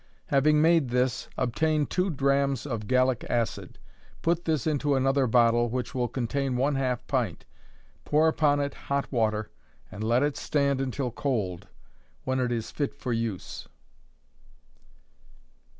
Having 0.29 0.63
made 0.63 0.89
this, 0.89 1.29
obtain 1.37 1.85
two 1.85 2.09
drachms 2.09 2.65
of 2.65 2.87
gallic 2.87 3.23
acid; 3.29 3.77
put 4.23 4.45
this 4.45 4.65
into 4.65 4.95
another 4.95 5.27
bottle 5.27 5.69
which 5.69 5.93
will 5.93 6.07
contain 6.07 6.57
one 6.57 6.73
half 6.73 7.05
pint; 7.05 7.45
pour 8.03 8.27
upon 8.27 8.59
it 8.59 8.73
hot 8.73 9.11
water, 9.11 9.51
and 9.91 10.03
let 10.03 10.23
it 10.23 10.37
stand 10.37 10.81
until 10.81 11.11
cold 11.11 11.67
when 12.23 12.39
it 12.39 12.51
is 12.51 12.71
fit 12.71 12.95
for 12.95 13.13
use. 13.13 13.67